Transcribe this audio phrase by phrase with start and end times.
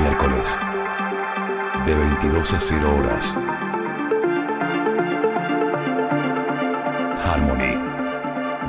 [0.00, 0.58] miércoles,
[1.84, 3.36] de 22 a 0 horas.
[7.24, 7.78] Harmony,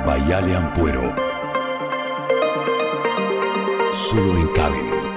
[0.06, 1.16] Bayale Ampuero.
[3.94, 5.11] Solo en cabin.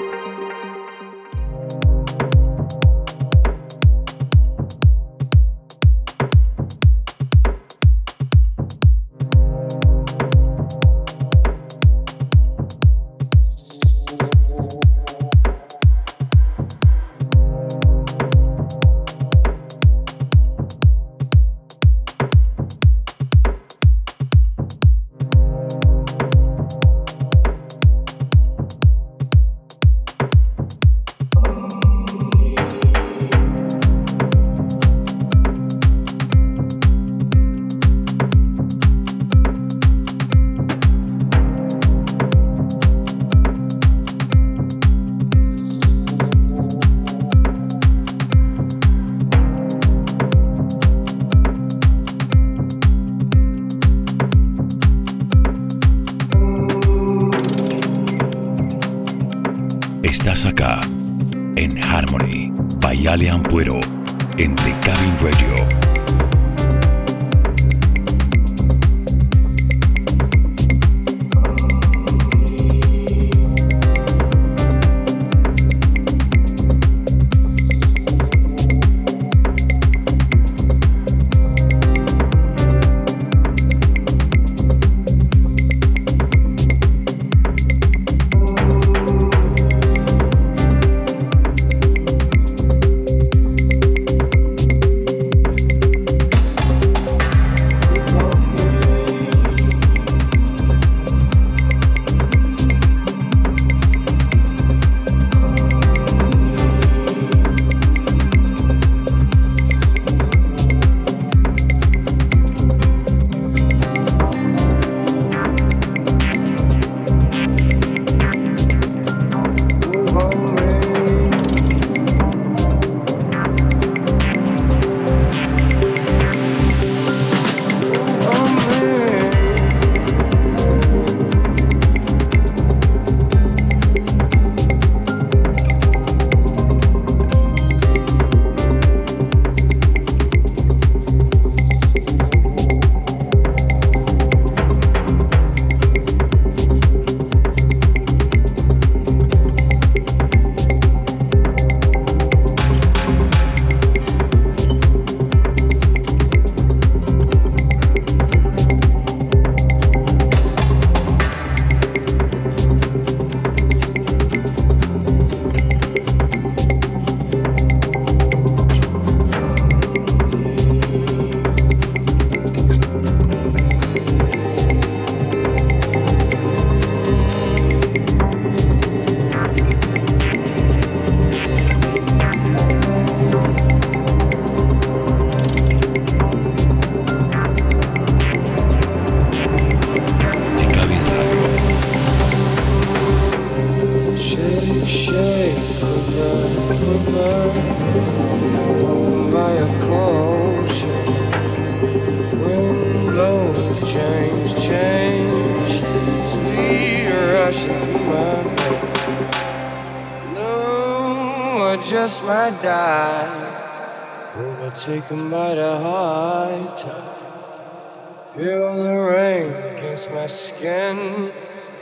[214.76, 218.28] Taken by the high tide.
[218.28, 221.32] Feel the rain against my skin,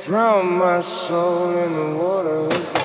[0.05, 2.82] drown my soul in the water.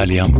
[0.00, 0.39] ilerleyen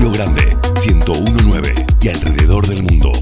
[0.00, 3.12] Río Grande, 1019 y alrededor del mundo.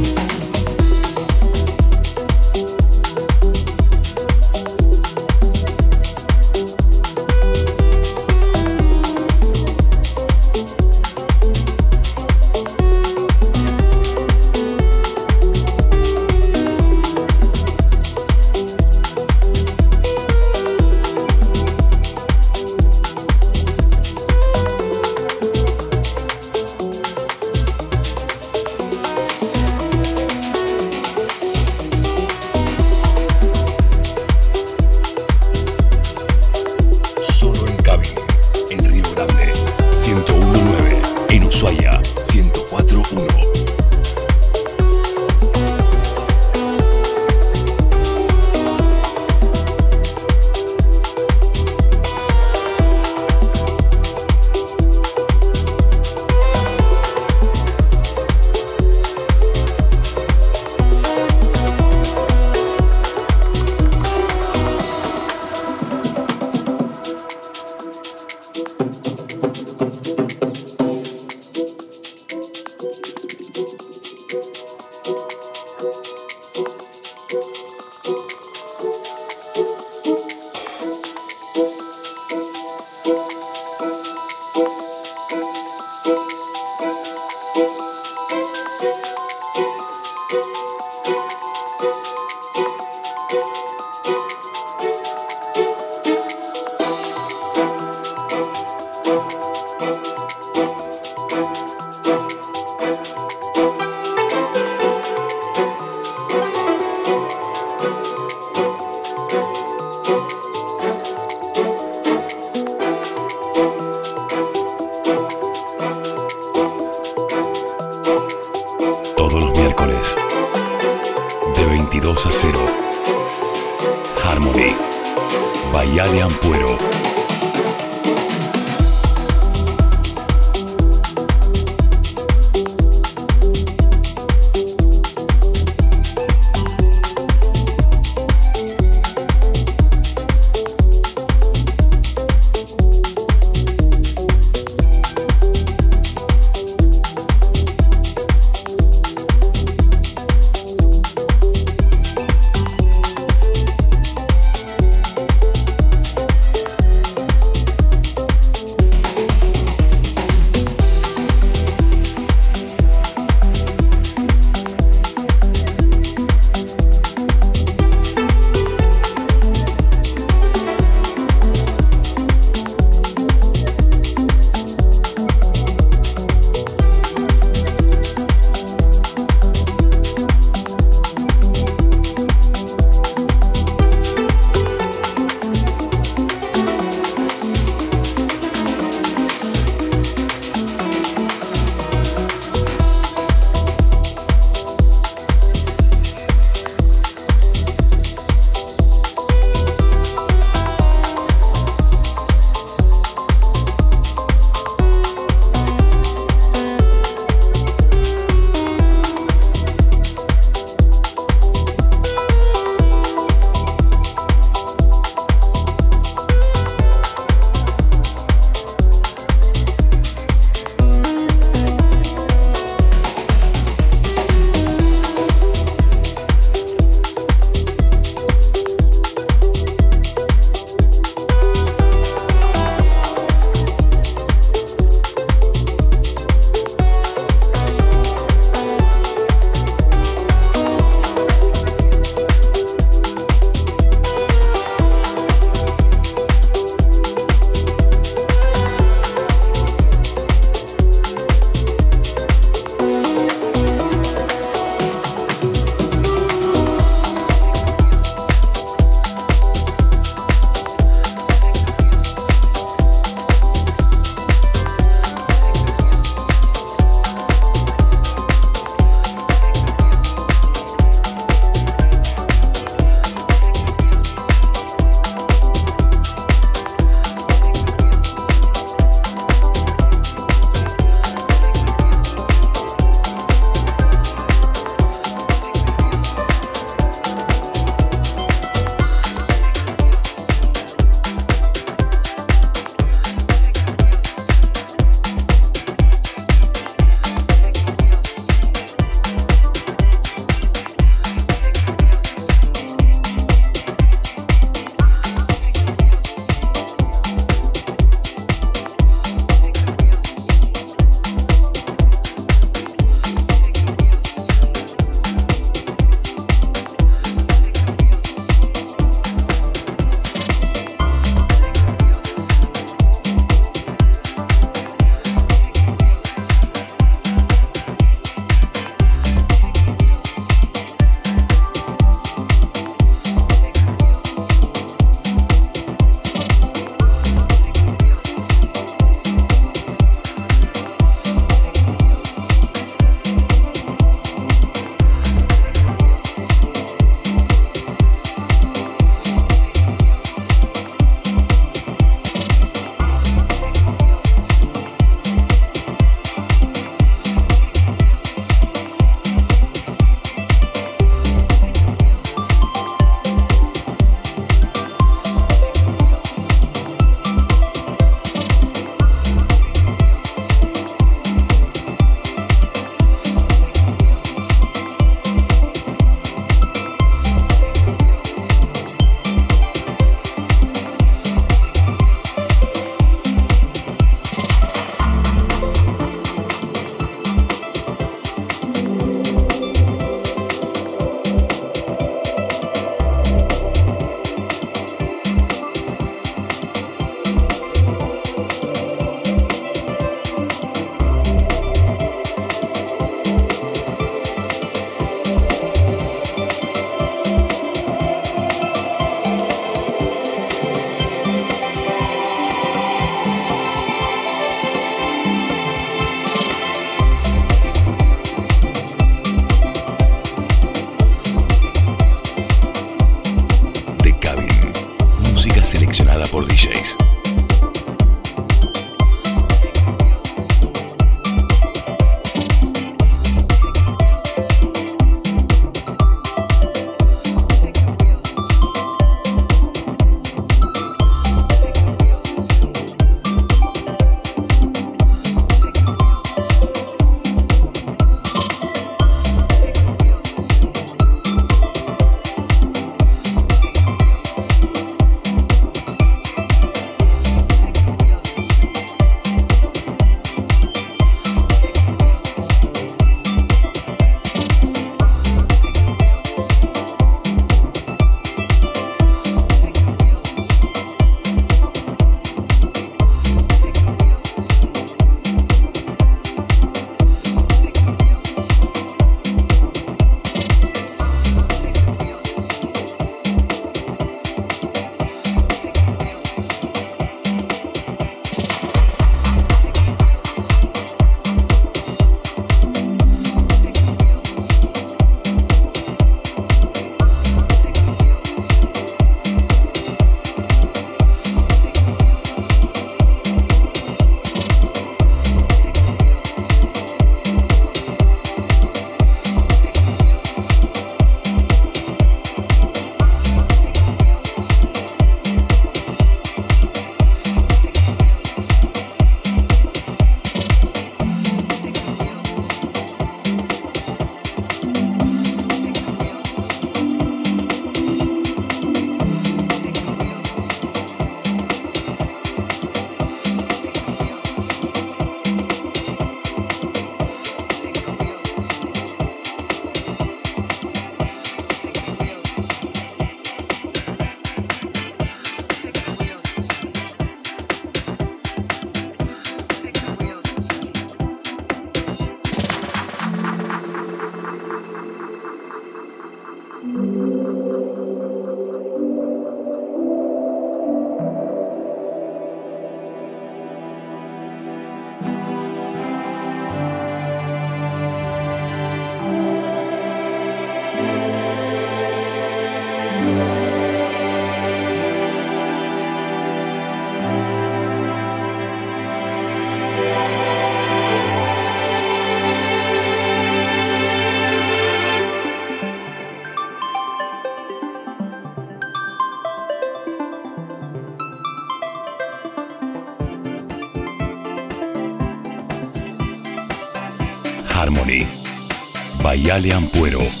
[599.11, 600.00] By Alian